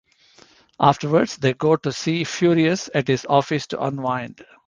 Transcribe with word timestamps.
Afterwards, 0.79 1.37
they 1.37 1.53
go 1.53 1.75
to 1.75 1.91
see 1.91 2.23
Furious 2.23 2.89
at 2.95 3.07
his 3.07 3.23
office 3.29 3.67
to 3.67 3.83
unwind. 3.83 4.43